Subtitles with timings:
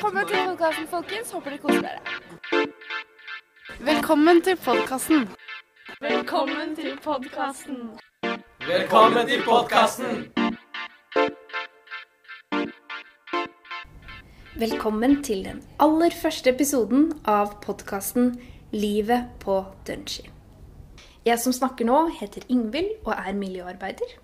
[0.00, 1.30] Velkommen til podkasten, folkens.
[1.30, 2.00] Håper dere koser dere.
[3.84, 5.26] Velkommen til podkasten.
[6.00, 7.76] Velkommen til podkasten.
[8.68, 10.22] Velkommen til podkasten!
[14.56, 18.40] Velkommen til den aller første episoden av podkasten
[18.72, 20.30] Livet på Dungy.
[21.28, 24.16] Jeg som snakker nå, heter Ingvild og er miljøarbeider.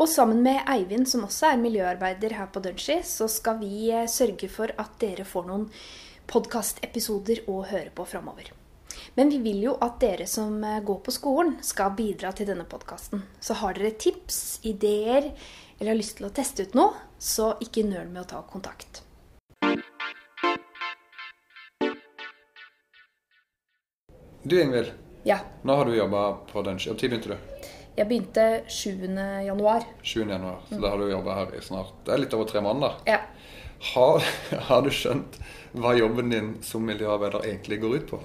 [0.00, 4.08] Og sammen med Eivind, som også er miljøarbeider her på Dunchy, så skal vi eh,
[4.08, 5.66] sørge for at dere får noen
[6.30, 8.52] podkastepisoder å høre på framover.
[9.14, 12.64] Men vi vil jo at dere som eh, går på skolen, skal bidra til denne
[12.68, 13.24] podkasten.
[13.40, 15.32] Så har dere tips, ideer
[15.80, 19.04] eller har lyst til å teste ut noe, så ikke nøl med å ta kontakt.
[24.42, 24.92] Du Ingvild,
[25.28, 26.88] Ja, nå har du jobba på Dunchy.
[26.88, 27.49] Når begynte du?
[27.96, 29.08] Jeg begynte 7.
[29.46, 29.84] januar.
[30.02, 30.22] 7.
[30.30, 30.60] januar.
[30.68, 33.00] Så da har du jobba her i snart Det er litt over tre måneder.
[33.10, 33.18] Ja.
[33.94, 34.22] Har,
[34.68, 35.40] har du skjønt
[35.72, 38.20] hva jobben din som miljøarbeider egentlig går ut på?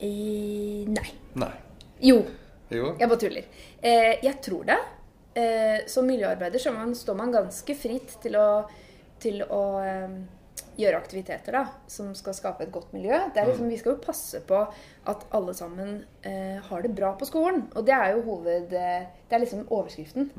[0.00, 1.08] Eh, nei.
[1.38, 1.52] Nei.
[2.04, 2.20] Jo,
[2.70, 2.92] Jo?
[3.00, 3.46] jeg bare tuller.
[3.82, 4.78] Eh, jeg tror det.
[5.38, 8.48] Eh, som miljøarbeider så man, står man ganske fritt til å,
[9.22, 10.18] til å eh,
[10.78, 13.16] gjøre aktiviteter da, som skal skape et godt miljø.
[13.34, 14.60] Er liksom, Vi skal jo passe på
[15.10, 17.64] at alle sammen eh, har det bra på skolen.
[17.74, 18.72] Og det er jo hoved...
[18.72, 20.30] eh, Det er liksom overskriften.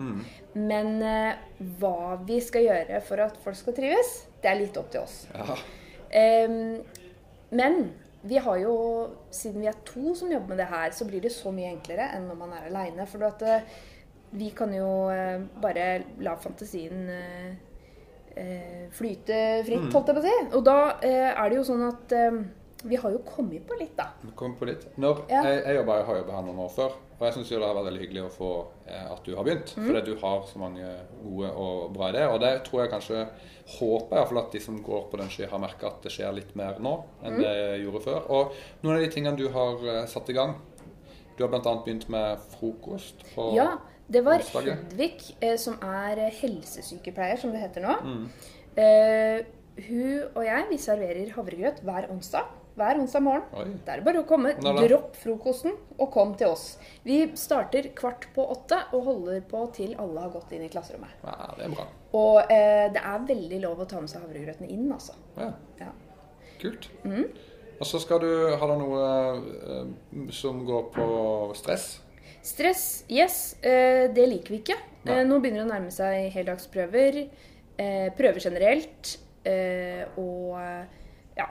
[0.56, 1.36] Men eh,
[1.82, 5.28] hva vi skal gjøre for at folk skal trives, det er litt opp til oss.
[5.36, 5.58] Ja.
[6.10, 6.50] Eh,
[7.52, 7.82] men
[8.22, 8.74] vi har jo,
[9.32, 12.10] siden vi er to som jobber med det her, så blir det så mye enklere
[12.16, 13.06] enn når man er aleine.
[13.08, 13.78] For at eh,
[14.32, 15.86] vi kan jo eh, bare
[16.24, 17.08] la fantasien
[18.92, 20.38] flyte fritt, holdt jeg på å si.
[20.58, 22.40] Og da eh, er det jo sånn at eh,
[22.88, 24.06] vi har jo kommet på litt, da.
[24.40, 24.86] Kom på litt.
[24.98, 25.42] Når, Ja.
[25.50, 27.90] Jeg, jeg jobber, har jobba her noen år før, og jeg syns det har vært
[27.90, 28.52] veldig hyggelig å få
[28.88, 29.74] eh, at du har begynt.
[29.76, 29.88] Mm.
[29.90, 30.92] Fordi du har så mange
[31.24, 32.32] gode og bra ideer.
[32.32, 33.26] Og det tror jeg kanskje
[33.70, 36.00] Håper jeg i hvert fall at de som går på den skia, har merka at
[36.02, 37.42] det skjer litt mer nå enn Mm.
[37.44, 38.24] det gjorde før.
[38.34, 40.56] Og noen av de tingene du har eh, satt i gang
[41.38, 41.76] Du har bl.a.
[41.86, 43.76] begynt med frokost på Ja,
[44.10, 44.42] det var.
[44.42, 47.98] Hedvig, eh, som er eh, helsesykepleier, som det heter nå.
[48.04, 48.24] Mm.
[48.80, 49.46] Eh,
[49.90, 52.56] hun og jeg vi serverer havregrøt hver onsdag.
[52.80, 53.44] Hver onsdag morgen.
[53.60, 53.66] Oi.
[53.84, 54.54] Det er bare å komme.
[54.64, 56.78] Dropp frokosten og kom til oss.
[57.04, 61.12] Vi starter kvart på åtte og holder på til alle har gått inn i klasserommet.
[61.26, 61.88] Ja, det er bra.
[62.16, 65.18] Og eh, det er veldig lov å ta med seg havregrøtene inn, altså.
[65.38, 65.92] Ja, Ja.
[66.62, 66.88] kult.
[67.04, 67.26] Mm.
[67.80, 69.04] Og så skal du ha deg noe
[69.76, 71.10] eh, som går på
[71.60, 72.00] stress.
[72.42, 74.78] Stress, yes, eh, det liker vi ikke.
[75.06, 75.20] Nei.
[75.20, 77.18] Eh, nå begynner det å nærme seg heldagsprøver,
[77.78, 79.18] eh, prøver generelt,
[80.20, 80.60] og
[81.38, 81.46] ja,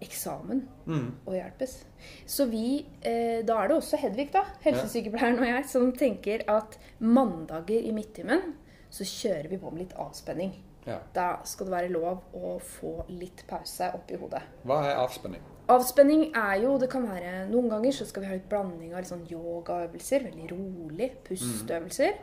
[0.00, 1.14] eksamen Mm.
[1.26, 1.84] å hjelpes.
[2.26, 7.82] Så vi, da er det også Hedvig, da, helsesykepleieren og jeg, som tenker at mandager
[7.82, 8.54] i midttimen
[8.90, 10.52] så kjører vi på med litt avspenning.
[10.86, 11.00] Ja.
[11.14, 14.42] Da skal det være lov å få litt pause oppi hodet.
[14.64, 15.42] Hva er avspenning?
[15.68, 19.00] Avspenning er jo Det kan være Noen ganger så skal vi ha litt blanding av
[19.02, 20.28] litt sånn yogaøvelser.
[20.28, 21.08] Veldig rolig.
[21.26, 22.20] Pusteøvelser.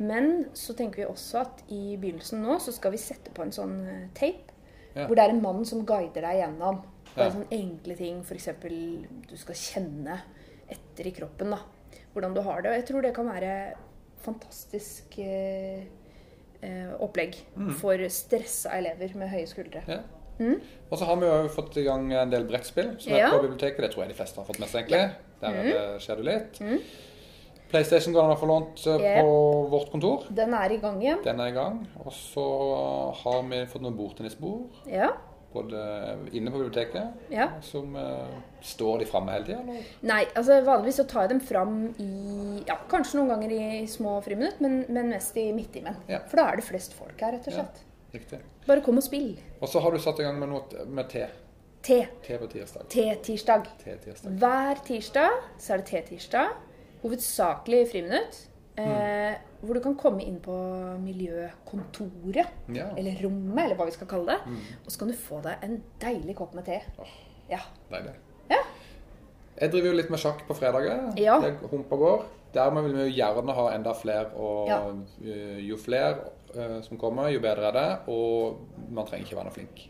[0.00, 3.52] Men så tenker vi også at i begynnelsen nå så skal vi sette på en
[3.52, 4.54] sånn eh, tape.
[4.94, 5.04] Ja.
[5.06, 6.80] Hvor det er en mann som guider deg gjennom.
[7.12, 7.34] Bare Ja.
[7.34, 8.22] sånne enkle ting.
[8.24, 8.48] F.eks.
[9.28, 10.16] du skal kjenne
[10.70, 11.58] etter i kroppen da,
[12.14, 12.70] hvordan du har det.
[12.72, 13.74] Og jeg tror det kan være
[14.24, 15.84] fantastisk eh,
[16.62, 17.36] eh, opplegg
[17.80, 19.84] for stressa elever med høye skuldre.
[19.88, 20.00] Ja.
[20.40, 23.30] Og så har vi jo fått i gang en del brettspill som er Ja.
[23.30, 23.82] på biblioteket.
[23.84, 25.14] Det tror jeg de fleste har fått med seg, egentlig.
[25.40, 26.00] Der mm.
[26.00, 26.60] skjer det litt.
[27.70, 29.34] PlayStation går an å få lånt eh, på
[29.70, 30.24] vårt kontor.
[30.34, 31.20] Den er i gang igjen.
[31.24, 31.86] Den er i gang.
[32.02, 32.46] Og så
[33.22, 35.12] har vi fått noen bordtennisbord, Ja.
[35.52, 35.80] Både
[36.32, 37.48] inne på biblioteket, ja.
[37.66, 38.30] som uh,
[38.62, 39.78] står de framme hele tida.
[40.06, 42.10] Nei, altså vanligvis så tar jeg dem fram i
[42.68, 45.98] ja, Kanskje noen ganger i små friminutt, men, men mest i midttimen.
[46.10, 46.22] Ja.
[46.30, 47.82] For da er det flest folk her, rett og slett.
[48.14, 48.40] Riktig.
[48.66, 49.32] Bare kom og spill.
[49.60, 51.26] Og så har du satt i gang med noe med te.
[51.82, 52.02] Te.
[52.22, 52.86] Te på tirsdag.
[52.92, 53.70] Te-tirsdag.
[53.80, 54.34] Te-tirsdag.
[54.42, 56.54] Hver tirsdag så er det te-tirsdag.
[57.00, 58.42] Hovedsakelig friminutt.
[58.78, 60.54] Eh, hvor du kan komme inn på
[61.02, 62.54] miljøkontoret.
[62.72, 62.88] Ja.
[62.96, 64.58] Eller rommet, eller hva vi skal kalle det.
[64.84, 66.80] Og så kan du få deg en deilig kopp med te.
[67.50, 67.60] Ja.
[67.90, 68.14] Deilig.
[68.50, 68.62] Ja.
[69.60, 71.10] Jeg driver jo litt med sjakk på fredager.
[71.20, 71.36] Ja.
[71.42, 72.28] Det humper går.
[72.54, 74.70] Dermed vil vi jo gjerne ha enda flere, og
[75.22, 77.88] eh, jo flere eh, som kommer, jo bedre er det.
[78.10, 79.84] Og man trenger ikke være noe flink.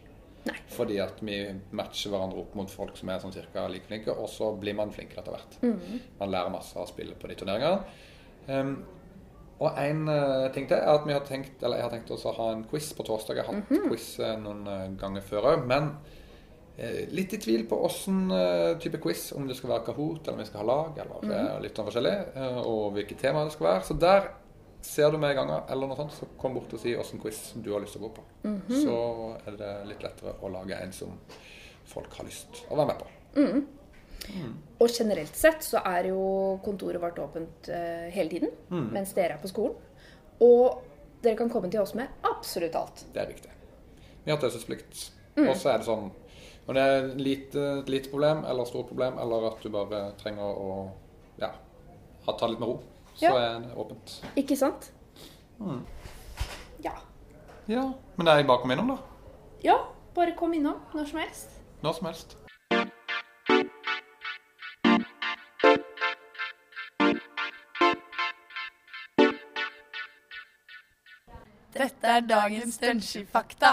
[0.48, 0.56] Nei.
[0.72, 1.38] Fordi at vi
[1.76, 4.92] matcher hverandre opp mot folk som er sånn cirka like flinke, og så blir man
[4.92, 5.58] flinkere etter hvert.
[5.62, 6.06] Mm.
[6.20, 8.08] Man lærer masse av spille på de turneringene.
[8.48, 8.84] Um,
[9.60, 12.30] og en eh, ting til er at vi har tenkt, eller jeg har tenkt også
[12.30, 13.36] å ha en quiz på torsdag.
[13.36, 13.88] Jeg har hatt Mhm.
[13.90, 15.66] quiz eh, noen eh, ganger før òg.
[15.66, 15.96] Men
[17.12, 18.30] litt i tvil på åssen
[18.80, 19.32] type quiz.
[19.36, 21.32] Om det skal være Kahoot, eller om vi skal ha lag, eller Mhm.
[21.56, 22.36] er litt sånn forskjellig.
[22.64, 23.82] og hvilke temaer det skal være.
[23.84, 24.28] Så der
[24.80, 27.52] ser du meg i gangen, eller noe sånt, så kom bort og si åssen quiz
[27.62, 28.22] du har lyst til å gå på.
[28.44, 28.82] Mm -hmm.
[28.84, 31.08] Så er det litt lettere å lage en som
[31.84, 33.06] folk har lyst til å være med på.
[33.36, 33.66] Mm.
[34.28, 34.54] Mm.
[34.80, 36.20] Og generelt sett så er jo
[36.64, 38.90] kontoret vårt åpent uh, hele tiden mm.
[38.94, 39.76] mens dere er på skolen.
[40.44, 40.82] Og
[41.24, 43.04] dere kan komme til oss med absolutt alt.
[43.14, 43.52] Det er riktig.
[44.24, 45.10] Vi har taushetsplikt.
[45.36, 45.48] Mm.
[45.48, 46.10] Og så er det sånn
[46.70, 50.44] når det er et lite, lite problem eller stort problem, eller at du bare trenger
[50.46, 50.74] å
[51.40, 51.48] ja,
[52.28, 52.76] ta litt med ro,
[53.16, 53.32] så ja.
[53.40, 54.12] er det åpent.
[54.38, 54.90] Ikke sant?
[55.58, 55.80] Mm.
[56.84, 56.92] Ja.
[57.66, 59.00] Ja, Men det er bare å komme innom, da?
[59.64, 59.80] Ja,
[60.14, 61.58] bare kom innom når som helst.
[61.82, 62.38] Når som helst.
[71.80, 73.68] Dette er dagens Dønski-fakta.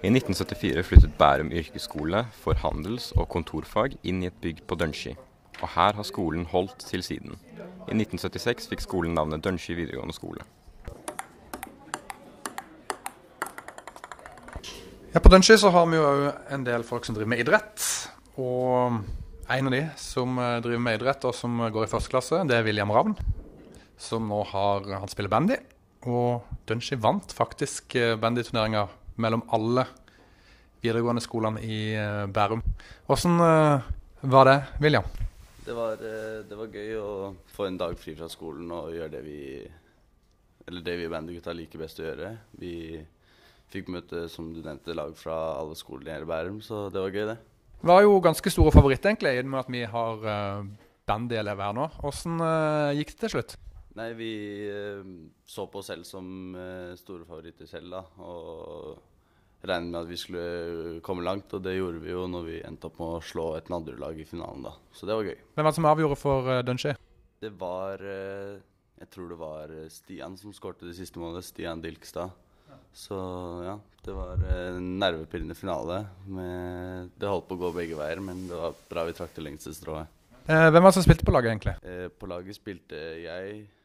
[0.00, 5.12] I 1974 flyttet Bærum yrkesskole for handels- og kontorfag inn i et bygg på Dønski.
[5.60, 7.36] Og her har skolen holdt til siden.
[7.84, 10.40] I 1976 fikk skolen navnet Dønski videregående skole.
[15.12, 17.84] Ja, På Dønski så har vi jo en del folk som driver med idrett.
[18.40, 19.04] Og
[19.52, 22.56] en av de som eh, driver med idrett og som går i første klasse, det
[22.56, 23.18] er William Ravn.
[24.00, 25.60] Som nå har Han spiller bandy.
[26.08, 28.86] Og Dønski vant faktisk eh, bandyturneringa
[29.20, 29.84] mellom alle
[30.80, 32.62] videregående skolene i eh, Bærum.
[33.12, 33.90] Åssen eh,
[34.32, 35.04] var det, William?
[35.64, 36.00] Det var,
[36.44, 37.10] det var, gøy å
[37.54, 39.38] få en dag fri fra skolen og gjøre det vi
[40.68, 42.30] Eller det vi bandygutta liker best å gjøre.
[42.60, 42.74] Vi
[43.72, 47.12] fikk møte, som du nevnte, lag fra alle skolene i hele Bærum, så det var
[47.12, 47.36] gøy, det.
[47.82, 50.24] Vi var jo ganske store favoritter, egentlig, i og med at vi har
[51.04, 51.90] bandyelever her nå.
[52.08, 52.40] Åssen
[52.96, 53.56] gikk det til slutt?
[53.94, 54.30] Nei, vi
[54.66, 55.06] uh,
[55.46, 56.26] så på oss selv som
[56.56, 58.02] uh, store favoritter selv, da.
[58.26, 62.60] Og regnet med at vi skulle komme langt, og det gjorde vi jo når vi
[62.66, 64.74] endte opp med å slå et lag i finalen, da.
[64.92, 65.36] Så det var gøy.
[65.54, 66.96] Hvem var det som avgjorde for uh,
[67.40, 71.46] Det var Jeg tror det var Stian som skårte det siste målet.
[71.46, 72.34] Stian Dilkstad.
[72.94, 73.14] Så
[73.62, 76.00] ja, det var en nervepirrende finale.
[76.26, 79.46] Med, det holdt på å gå begge veier, men det var bra vi trakk det
[79.46, 80.10] lengste strået.
[80.44, 81.74] Eh, hvem var det som spilte på laget, egentlig?
[81.88, 83.83] Eh, på laget spilte jeg, Eh,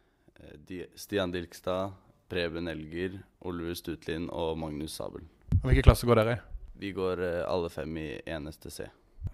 [0.95, 1.95] Stian Dilkstad,
[2.29, 5.25] Preben Elger, Oliver Stutlin og Magnus Sabel.
[5.59, 6.41] Og Hvilke klasser går dere i?
[6.79, 8.85] Vi går uh, alle fem i eneste C.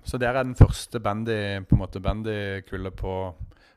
[0.06, 3.14] Så dere er den første bandykullet på måte bandykullet på,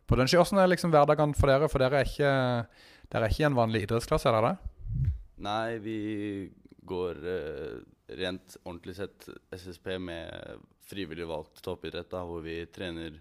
[0.06, 0.40] på Dunshee.
[0.40, 1.68] Hvordan er liksom hverdagen for dere?
[1.68, 2.32] For dere er ikke,
[3.12, 5.12] dere er ikke en vanlig idrettsklasse, er dere det?
[5.44, 5.98] Nei, vi
[6.88, 7.78] går uh,
[8.18, 13.18] rent ordentlig sett SSP med frivillig valgt toppidrett, da, hvor vi trener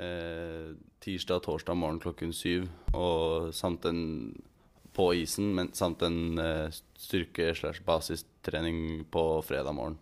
[0.00, 0.72] eh,
[1.02, 2.68] tirsdag og torsdag morgen klokken syv.
[2.94, 4.02] Og samt en
[4.92, 9.98] på isen, men samt en eh, styrke- slash basistrening på fredag morgen.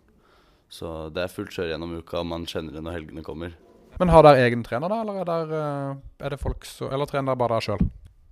[0.71, 2.23] Så det er fullt kjør gjennom uka.
[2.23, 3.55] Man kjenner det når helgene kommer.
[3.99, 7.09] Men har dere egen trener, da, eller er, der, eh, er det folk så, eller
[7.09, 7.89] trener dere bare dere sjøl?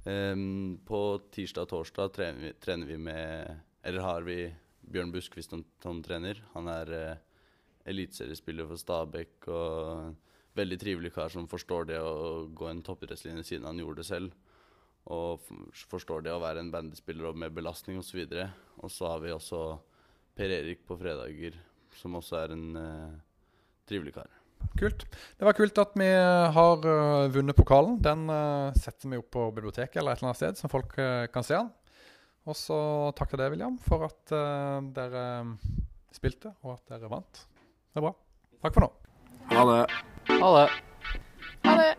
[0.09, 0.99] Um, på
[1.35, 3.49] tirsdag og torsdag trener vi, trener vi, med
[3.85, 4.37] Eller har vi
[4.89, 6.39] Bjørn Buskvist som, som trener.
[6.55, 7.19] Han er uh,
[7.91, 10.15] eliteseriespiller for Stabæk og
[10.59, 14.35] veldig trivelig kar som forstår det å gå en toppidrettslinje siden han gjorde det selv.
[15.09, 15.45] Og
[15.89, 18.21] forstår det å være en bandyspiller med belastning osv.
[18.25, 19.61] Og, så og så har vi også
[20.39, 21.57] Per Erik på fredager,
[21.99, 23.15] som også er en uh,
[23.89, 24.29] trivelig kar.
[24.79, 25.03] Kult.
[25.39, 26.07] Det var kult at vi
[26.55, 27.97] har uh, vunnet pokalen.
[28.03, 30.95] Den uh, setter vi opp på biblioteket eller et eller annet sted, så folk
[31.33, 31.73] kan se den.
[32.49, 32.79] Og så
[33.17, 34.31] takk til deg, William, for at
[34.95, 35.25] dere
[36.15, 37.43] spilte, og at dere vant.
[37.91, 38.15] Det er bra.
[38.63, 38.93] Takk for nå.
[39.51, 39.83] Ha det.
[40.29, 40.71] Hold up.
[41.65, 41.98] Hold it.